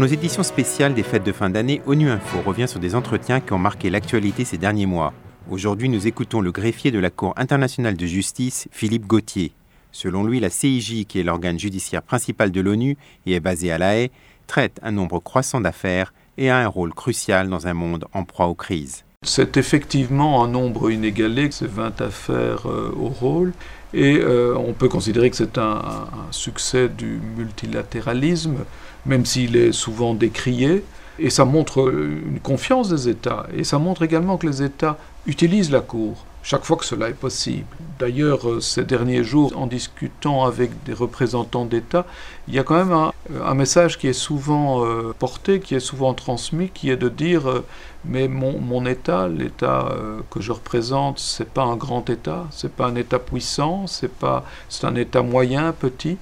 Pour 0.00 0.08
nos 0.08 0.14
éditions 0.14 0.42
spéciales 0.42 0.94
des 0.94 1.02
fêtes 1.02 1.24
de 1.24 1.30
fin 1.30 1.50
d'année, 1.50 1.82
ONU 1.84 2.08
Info 2.08 2.40
revient 2.40 2.66
sur 2.66 2.80
des 2.80 2.94
entretiens 2.94 3.40
qui 3.40 3.52
ont 3.52 3.58
marqué 3.58 3.90
l'actualité 3.90 4.46
ces 4.46 4.56
derniers 4.56 4.86
mois. 4.86 5.12
Aujourd'hui, 5.50 5.90
nous 5.90 6.06
écoutons 6.06 6.40
le 6.40 6.52
greffier 6.52 6.90
de 6.90 6.98
la 6.98 7.10
Cour 7.10 7.34
internationale 7.36 7.98
de 7.98 8.06
justice, 8.06 8.66
Philippe 8.72 9.06
Gauthier. 9.06 9.52
Selon 9.92 10.24
lui, 10.24 10.40
la 10.40 10.48
CIJ, 10.48 11.04
qui 11.04 11.20
est 11.20 11.22
l'organe 11.22 11.58
judiciaire 11.58 12.02
principal 12.02 12.50
de 12.50 12.62
l'ONU 12.62 12.96
et 13.26 13.34
est 13.34 13.40
basée 13.40 13.72
à 13.72 13.76
La 13.76 13.94
Haye, 13.94 14.10
traite 14.46 14.80
un 14.82 14.92
nombre 14.92 15.20
croissant 15.20 15.60
d'affaires 15.60 16.14
et 16.38 16.48
a 16.48 16.56
un 16.56 16.66
rôle 16.66 16.94
crucial 16.94 17.50
dans 17.50 17.66
un 17.66 17.74
monde 17.74 18.06
en 18.14 18.24
proie 18.24 18.46
aux 18.46 18.54
crises. 18.54 19.04
C'est 19.22 19.58
effectivement 19.58 20.42
un 20.42 20.48
nombre 20.48 20.90
inégalé, 20.90 21.50
c'est 21.50 21.68
20 21.68 22.00
affaires 22.00 22.66
euh, 22.66 22.90
au 22.98 23.08
rôle, 23.08 23.52
et 23.92 24.16
euh, 24.16 24.56
on 24.56 24.72
peut 24.72 24.88
considérer 24.88 25.28
que 25.28 25.36
c'est 25.36 25.58
un, 25.58 25.72
un, 25.72 26.08
succès 26.30 26.88
du 26.88 27.20
multilatéralisme, 27.36 28.64
même 29.04 29.26
s'il 29.26 29.56
est 29.56 29.72
souvent 29.72 30.14
décrié, 30.14 30.82
et 31.18 31.28
ça 31.28 31.44
montre 31.44 31.92
une 31.92 32.40
confiance 32.40 32.88
des 32.88 33.10
États, 33.10 33.46
et 33.54 33.62
ça 33.62 33.78
montre 33.78 34.04
également 34.04 34.38
que 34.38 34.46
les 34.46 34.62
États 34.62 34.96
utilisent 35.26 35.70
la 35.70 35.80
Cour 35.80 36.24
chaque 36.42 36.64
fois 36.64 36.76
que 36.76 36.84
cela 36.84 37.08
est 37.08 37.14
possible. 37.14 37.66
D'ailleurs, 37.98 38.48
euh, 38.48 38.60
ces 38.60 38.84
derniers 38.84 39.24
jours, 39.24 39.52
en 39.56 39.66
discutant 39.66 40.44
avec 40.44 40.70
des 40.84 40.94
représentants 40.94 41.66
d'État, 41.66 42.06
il 42.48 42.54
y 42.54 42.58
a 42.58 42.64
quand 42.64 42.76
même 42.76 42.92
un, 42.92 43.54
message 43.54 43.98
qui 43.98 44.08
est 44.08 44.14
souvent 44.14 44.84
euh, 44.84 45.14
porté, 45.18 45.60
qui 45.60 45.74
est 45.74 45.80
souvent 45.80 46.14
transmis, 46.14 46.70
qui 46.70 46.90
est 46.90 46.96
de 46.96 47.08
dire 47.08 47.48
euh, 47.48 47.64
mais 48.06 48.28
mon, 48.28 48.86
État, 48.86 49.28
l'État 49.28 49.94
que 50.30 50.40
je 50.40 50.52
représente, 50.52 51.18
c'est 51.18 51.50
pas 51.50 51.64
un 51.64 51.76
grand 51.76 52.08
État, 52.08 52.46
c'est 52.50 52.72
pas 52.72 52.86
un 52.86 52.94
État 52.94 53.18
puissant, 53.18 53.86
c'est 53.86 54.10
pas, 54.10 54.46
c'est 54.70 54.86
un 54.86 54.94
État 54.94 55.20
moyen, 55.20 55.72
petit. 55.72 56.16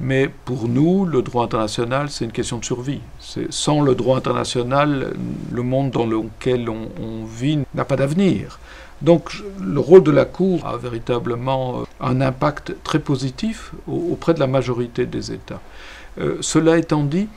Mais 0.00 0.30
pour 0.46 0.66
nous, 0.66 1.04
le 1.04 1.20
droit 1.20 1.44
international, 1.44 2.08
c'est 2.08 2.24
une 2.24 2.32
question 2.32 2.58
de 2.58 2.64
survie. 2.64 3.00
Sans 3.50 3.82
le 3.82 3.94
droit 3.94 4.16
international, 4.16 5.12
le 5.52 5.62
monde 5.62 5.90
dans 5.90 6.06
lequel 6.06 6.68
on, 6.70 7.24
vit 7.26 7.58
n'a 7.74 7.84
pas 7.84 7.96
d'avenir. 7.96 8.58
Donc 9.02 9.42
le 9.60 9.78
rôle 9.78 10.02
de 10.02 10.10
la 10.10 10.24
Cour 10.24 10.66
a 10.66 10.76
véritablement 10.76 11.84
un 12.00 12.20
impact 12.20 12.76
très 12.82 12.98
positif 12.98 13.72
auprès 13.86 14.34
de 14.34 14.40
la 14.40 14.46
majorité 14.46 15.06
des 15.06 15.32
États. 15.32 15.60
Euh, 16.18 16.38
cela 16.40 16.76
étant 16.78 17.02
dit, 17.02 17.28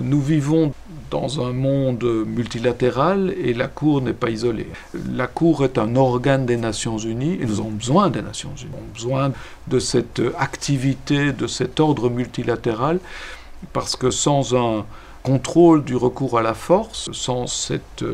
nous 0.00 0.20
vivons 0.20 0.72
dans 1.10 1.44
un 1.44 1.52
monde 1.52 2.04
multilatéral 2.26 3.34
et 3.36 3.52
la 3.52 3.68
Cour 3.68 4.00
n'est 4.00 4.12
pas 4.14 4.30
isolée. 4.30 4.68
La 5.10 5.26
Cour 5.26 5.64
est 5.64 5.78
un 5.78 5.96
organe 5.96 6.46
des 6.46 6.56
Nations 6.56 6.98
Unies 6.98 7.38
et 7.40 7.44
nous 7.44 7.60
avons 7.60 7.70
besoin 7.70 8.08
des 8.08 8.22
Nations 8.22 8.54
Unies. 8.56 8.70
Nous 8.70 8.78
avons 8.78 8.92
besoin 8.94 9.32
de 9.68 9.78
cette 9.78 10.22
activité, 10.38 11.32
de 11.32 11.46
cet 11.46 11.80
ordre 11.80 12.08
multilatéral, 12.08 12.98
parce 13.72 13.96
que 13.96 14.10
sans 14.10 14.54
un 14.56 14.84
contrôle 15.22 15.84
du 15.84 15.96
recours 15.96 16.38
à 16.38 16.42
la 16.42 16.54
force, 16.54 17.10
sans 17.12 17.46
cette 17.46 18.04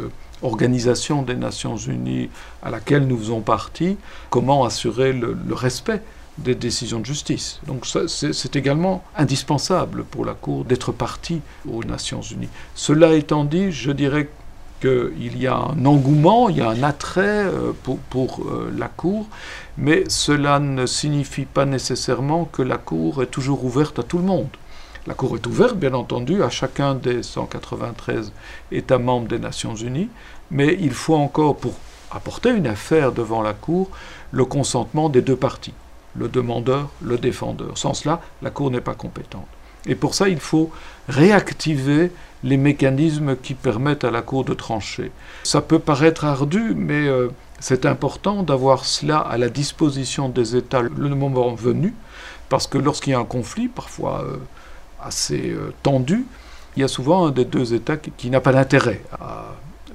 organisation 0.43 1.23
des 1.23 1.35
Nations 1.35 1.77
Unies 1.77 2.29
à 2.63 2.71
laquelle 2.71 3.07
nous 3.07 3.19
faisons 3.19 3.41
partie, 3.41 3.97
comment 4.31 4.65
assurer 4.65 5.13
le, 5.13 5.37
le 5.47 5.55
respect 5.55 6.03
des 6.39 6.55
décisions 6.55 7.01
de 7.01 7.07
justice. 7.07 7.61
Donc 7.67 7.87
c'est 7.87 8.57
également 8.57 9.05
indispensable 9.17 10.05
pour 10.05 10.25
la 10.25 10.35
Cour 10.35 10.65
d'être 10.65 10.93
partie 10.93 11.41
aux 11.71 11.85
Nations 11.85 12.23
Unies. 12.23 12.49
Cela 12.75 13.15
étant 13.15 13.45
dit, 13.45 13.73
je 13.73 13.91
dirais 13.91 14.29
qu'il 14.81 15.37
y 15.37 15.47
a 15.47 15.57
un 15.57 15.85
engouement, 15.85 16.49
il 16.49 16.59
y 16.59 16.61
a 16.61 16.69
un 16.69 16.83
attrait 16.83 17.47
pour, 17.83 17.99
pour 17.99 18.47
la 18.77 18.89
Cour, 18.89 19.27
mais 19.77 20.05
cela 20.09 20.61
ne 20.61 20.87
signifie 20.87 21.47
pas 21.47 21.65
nécessairement 21.65 22.45
que 22.45 22.63
la 22.63 22.79
Cour 22.79 23.23
est 23.23 23.27
toujours 23.27 23.65
ouverte 23.65 23.99
à 23.99 24.03
tout 24.05 24.19
le 24.19 24.25
monde. 24.25 24.49
La 25.09 25.15
Cour 25.15 25.37
est 25.37 25.47
ouverte, 25.47 25.77
bien 25.77 25.95
entendu, 25.95 26.43
à 26.43 26.51
chacun 26.51 26.95
des 26.95 27.23
193 27.23 28.31
États 28.71 28.99
membres 28.99 29.27
des 29.27 29.39
Nations 29.39 29.75
Unies, 29.75 30.11
mais 30.51 30.77
il 30.81 30.93
faut 30.93 31.15
encore, 31.15 31.57
pour 31.57 31.73
apporter 32.11 32.51
une 32.51 32.67
affaire 32.67 33.13
devant 33.13 33.43
la 33.43 33.55
Cour, 33.55 33.89
le 34.33 34.45
consentement 34.45 35.09
des 35.09 35.23
deux 35.23 35.37
parties, 35.37 35.73
le 36.19 36.29
demandeur, 36.29 36.89
le 37.03 37.19
défendeur. 37.19 37.77
Sans 37.77 37.95
cela, 37.95 38.21
la 38.43 38.51
Cour 38.51 38.71
n'est 38.71 38.81
pas 38.81 38.95
compétente. 38.95 39.47
Et 39.87 39.95
pour 39.95 40.15
ça, 40.15 40.29
il 40.29 40.41
faut 40.41 40.71
réactiver 41.09 42.11
les 42.45 42.57
mécanismes 42.57 43.37
qui 43.37 43.55
permettent 43.55 44.05
à 44.05 44.11
la 44.11 44.23
Cour 44.23 44.45
de 44.45 44.55
trancher. 44.55 45.11
Ça 45.45 45.61
peut 45.61 45.79
paraître 45.79 46.25
ardu, 46.25 46.75
mais 46.77 47.07
euh, 47.07 47.29
c'est 47.61 47.87
important 47.87 48.43
d'avoir 48.43 48.85
cela 48.85 49.19
à 49.19 49.39
la 49.39 49.49
disposition 49.49 50.29
des 50.29 50.57
États 50.57 50.83
le 50.83 51.15
moment 51.15 51.55
venu, 51.55 51.95
parce 52.49 52.67
que 52.67 52.79
lorsqu'il 52.79 53.13
y 53.13 53.17
a 53.17 53.19
un 53.19 53.25
conflit, 53.25 53.69
parfois 53.69 54.25
euh, 54.25 54.37
assez 55.03 55.51
euh, 55.51 55.73
tendu, 55.83 56.27
il 56.77 56.83
y 56.83 56.85
a 56.85 56.89
souvent 56.89 57.27
un 57.27 57.31
des 57.31 57.45
deux 57.45 57.75
États 57.75 57.97
qui, 57.97 58.11
qui 58.13 58.31
n'a 58.31 58.41
pas 58.41 58.53
d'intérêt 58.53 59.03
à 59.21 59.47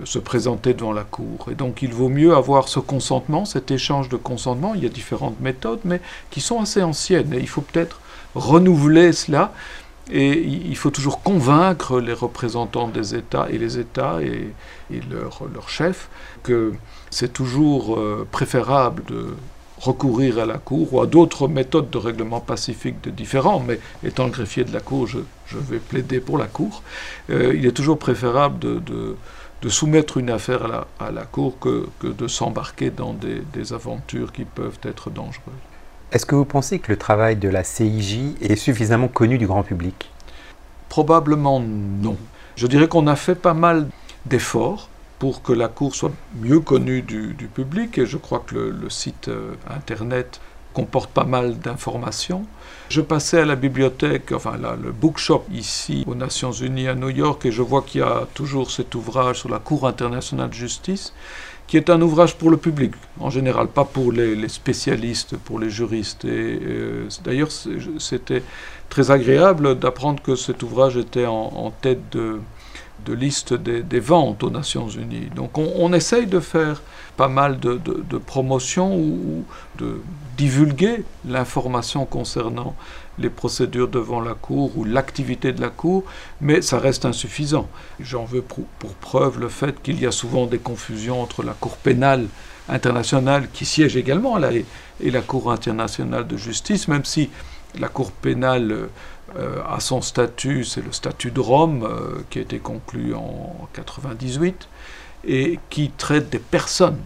se 0.04 0.20
présenter 0.20 0.74
devant 0.74 0.94
la 0.94 1.04
Cour. 1.04 1.48
Et 1.52 1.56
donc 1.56 1.82
il 1.82 1.94
vaut 1.94 2.10
mieux 2.10 2.36
avoir 2.36 2.68
ce 2.68 2.80
consentement, 2.80 3.46
cet 3.46 3.72
échange 3.72 4.10
de 4.10 4.18
consentement. 4.18 4.74
Il 4.76 4.84
y 4.84 4.86
a 4.86 4.90
différentes 4.90 5.40
méthodes, 5.40 5.82
mais 5.86 6.02
qui 6.30 6.42
sont 6.42 6.60
assez 6.60 6.82
anciennes. 6.82 7.34
Et 7.34 7.40
il 7.40 7.48
faut 7.48 7.62
peut-être 7.62 8.00
renouveler 8.36 9.14
cela. 9.14 9.54
Et 10.12 10.38
il 10.38 10.76
faut 10.76 10.90
toujours 10.90 11.22
convaincre 11.22 12.02
les 12.02 12.12
représentants 12.12 12.90
des 12.90 13.16
États 13.16 13.48
et 13.50 13.58
les 13.58 13.80
États 13.80 14.22
et, 14.22 14.54
et 14.92 15.00
leurs 15.10 15.44
leur 15.54 15.70
chefs 15.70 16.10
que 16.44 16.74
c'est 17.10 17.32
toujours 17.32 17.98
euh, 17.98 18.28
préférable 18.30 19.04
de 19.06 19.34
recourir 19.78 20.40
à 20.40 20.46
la 20.46 20.58
Cour 20.58 20.94
ou 20.94 21.02
à 21.02 21.06
d'autres 21.06 21.48
méthodes 21.48 21.90
de 21.90 21.98
règlement 21.98 22.40
pacifique 22.40 23.02
de 23.04 23.10
différents, 23.10 23.60
mais 23.60 23.80
étant 24.04 24.26
le 24.26 24.32
greffier 24.32 24.64
de 24.64 24.74
la 24.74 24.80
Cour, 24.80 25.08
je, 25.08 25.20
je 25.48 25.58
vais 25.58 25.80
plaider 25.80 26.20
pour 26.20 26.38
la 26.38 26.48
Cour. 26.48 26.84
Euh, 27.30 27.54
il 27.56 27.66
est 27.66 27.72
toujours 27.72 28.00
préférable 28.00 28.60
de, 28.60 29.16
de 29.64 29.70
soumettre 29.70 30.18
une 30.18 30.30
affaire 30.30 30.66
à 30.66 30.68
la, 30.68 30.88
à 31.00 31.12
la 31.12 31.24
Cour 31.24 31.58
que, 31.58 31.88
que 32.00 32.08
de 32.08 32.28
s'embarquer 32.28 32.90
dans 32.90 33.14
des, 33.14 33.42
des 33.54 33.72
aventures 33.72 34.34
qui 34.34 34.44
peuvent 34.44 34.78
être 34.84 35.10
dangereuses. 35.10 35.54
Est-ce 36.12 36.26
que 36.26 36.36
vous 36.36 36.46
pensez 36.46 36.80
que 36.80 36.92
le 36.92 36.98
travail 36.98 37.38
de 37.38 37.48
la 37.48 37.64
CIJ 37.64 38.36
est 38.42 38.58
suffisamment 38.58 39.08
connu 39.08 39.38
du 39.38 39.48
grand 39.48 39.64
public? 39.64 40.12
Probablement 40.90 41.62
non. 41.62 42.18
Je 42.58 42.68
dirais 42.68 42.90
qu'on 42.90 43.08
a 43.08 43.16
fait 43.16 43.36
pas 43.36 43.54
mal 43.54 43.88
d'efforts 44.26 44.90
pour 45.18 45.42
que 45.42 45.54
la 45.54 45.70
Cour 45.70 45.96
soit 45.96 46.12
mieux 46.36 46.60
connue 46.60 47.02
du, 47.02 47.34
du 47.34 47.48
public 47.48 47.98
et 47.98 48.06
je 48.06 48.18
crois 48.18 48.44
que 48.46 48.56
le, 48.56 48.70
le 48.72 48.90
site 48.90 49.30
euh, 49.30 49.56
internet 49.70 50.42
comporte 50.74 51.12
pas 51.12 51.24
mal 51.24 51.60
d'informations. 51.60 52.46
Je 52.90 53.02
passais 53.02 53.40
à 53.40 53.46
la 53.46 53.56
bibliothèque, 53.56 54.32
enfin 54.34 54.58
là, 54.58 54.76
le 54.82 54.92
bookshop 54.92 55.46
ici 55.52 56.04
aux 56.08 56.16
Nations 56.16 56.52
Unies 56.52 56.88
à 56.88 56.96
New 56.96 57.10
York 57.10 57.46
et 57.46 57.52
je 57.52 57.62
vois 57.62 57.82
qu'il 57.82 58.02
y 58.02 58.04
a 58.04 58.28
toujours 58.34 58.72
cet 58.72 58.94
ouvrage 58.96 59.40
sur 59.40 59.50
la 59.50 59.60
Cour 59.60 59.88
internationale 59.88 60.50
de 60.50 60.54
justice 60.56 61.14
qui 61.66 61.78
est 61.78 61.90
un 61.90 62.02
ouvrage 62.02 62.36
pour 62.36 62.52
le 62.52 62.58
public, 62.58 62.92
en 63.20 63.30
général, 63.30 63.68
pas 63.68 63.86
pour 63.86 64.12
les, 64.12 64.48
spécialistes, 64.50 65.38
pour 65.38 65.60
les 65.60 65.70
juristes. 65.70 66.26
Et, 66.26 66.60
euh, 66.62 67.08
D'ailleurs, 67.24 67.50
c'était 68.00 68.44
très 68.90 69.12
agréable 69.12 69.80
d'apprendre 69.80 70.22
que 70.22 70.36
cet 70.36 70.62
ouvrage 70.62 70.98
était 70.98 71.26
en 71.26 71.72
tête 71.82 72.02
de, 72.12 72.40
de 73.06 73.14
liste 73.14 73.54
des, 73.54 74.00
ventes 74.00 74.44
aux 74.44 74.50
Nations 74.50 74.88
Unies. 74.88 75.30
Donc 75.36 75.58
on, 75.58 75.94
essaye 75.94 76.28
de 76.28 76.40
faire 76.40 76.82
pas 77.18 77.28
mal 77.28 77.60
de, 77.60 77.80
de, 77.84 78.18
promotion 78.18 78.96
ou 78.96 79.46
de 79.78 80.02
divulguer 80.38 81.04
l'information 81.28 82.06
concernant 82.06 82.76
les 83.20 83.30
procédures 83.30 83.88
devant 83.88 84.22
la 84.22 84.34
Cour 84.34 84.76
ou 84.78 84.86
l'activité 84.86 85.52
de 85.52 85.62
la 85.62 85.70
Cour, 85.70 86.04
mais 86.42 86.62
ça 86.62 86.80
reste 86.80 87.06
insuffisant. 87.06 87.68
J'en 88.00 88.26
veux 88.26 88.42
pour, 88.42 88.66
pour 88.80 88.94
preuve 88.96 89.40
le 89.40 89.50
fait 89.50 89.82
qu'il 89.84 90.02
y 90.02 90.08
a 90.08 90.12
souvent 90.12 90.48
des 90.48 90.58
confusions 90.58 91.22
entre 91.22 91.44
la 91.44 91.54
Cour 91.54 91.78
pénale 91.78 92.26
internationale 92.70 93.50
qui 93.52 93.66
siège 93.66 93.98
également 93.98 94.38
là 94.38 94.52
et, 94.52 94.66
et 95.02 95.12
la 95.12 95.22
Cour 95.22 95.52
internationale 95.52 96.26
de 96.26 96.38
justice, 96.38 96.88
même 96.88 97.06
si 97.06 97.30
la 97.80 97.88
Cour 97.88 98.12
pénale 98.12 98.90
euh, 99.38 99.62
a 99.68 99.80
son 99.80 100.02
statut, 100.02 100.64
c'est 100.64 100.84
le 100.84 100.92
statut 100.92 101.32
de 101.32 101.40
Rome 101.40 101.84
euh, 101.84 102.22
qui 102.30 102.40
a 102.40 102.42
été 102.42 102.60
conclu 102.60 103.16
en 103.16 103.68
98 103.74 104.68
et 105.26 105.60
qui 105.70 105.90
traite 105.90 106.30
des 106.30 106.40
personnes, 106.40 107.00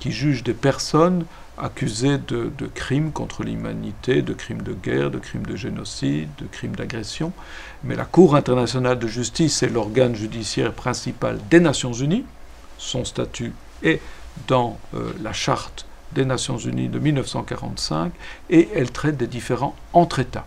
qui 0.00 0.10
juge 0.10 0.42
des 0.42 0.54
personnes 0.54 1.24
accusées 1.56 2.18
de, 2.18 2.50
crimes 2.72 3.10
contre 3.10 3.42
l'humanité, 3.42 4.22
de 4.22 4.32
crimes 4.32 4.62
de 4.62 4.72
guerre, 4.72 5.10
de 5.10 5.18
crimes 5.18 5.44
de 5.44 5.56
génocide, 5.56 6.28
de 6.38 6.46
crimes 6.46 6.76
d'agression. 6.76 7.32
Mais 7.84 7.96
la 7.96 8.04
Cour 8.04 8.36
internationale 8.36 8.98
de 8.98 9.08
justice 9.08 9.62
est 9.62 9.68
l'organe 9.68 10.14
judiciaire 10.14 10.72
principal 10.72 11.38
des 11.50 11.60
Nations 11.60 11.92
Unies. 11.92 12.24
Son 12.78 13.04
statut 13.04 13.52
est 13.82 14.00
dans 14.46 14.78
euh, 14.94 15.12
la 15.20 15.32
charte 15.32 15.87
des 16.12 16.24
Nations 16.24 16.58
Unies 16.58 16.88
de 16.88 16.98
1945 16.98 18.12
et 18.50 18.68
elle 18.74 18.90
traite 18.90 19.16
des 19.16 19.26
différents 19.26 19.74
entre 19.92 20.18
États. 20.18 20.46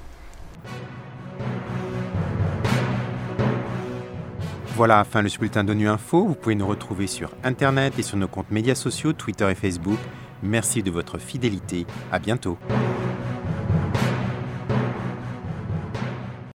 Voilà, 4.75 5.03
fin 5.03 5.21
le 5.21 5.29
bulletin 5.37 5.63
d'ONU 5.63 5.87
Info. 5.87 6.25
Vous 6.25 6.33
pouvez 6.33 6.55
nous 6.55 6.65
retrouver 6.65 7.05
sur 7.05 7.31
Internet 7.43 7.99
et 7.99 8.03
sur 8.03 8.17
nos 8.17 8.27
comptes 8.27 8.51
médias 8.51 8.75
sociaux, 8.75 9.13
Twitter 9.13 9.49
et 9.51 9.55
Facebook. 9.55 9.99
Merci 10.41 10.81
de 10.81 10.89
votre 10.89 11.19
fidélité. 11.19 11.85
À 12.11 12.19
bientôt. 12.19 12.57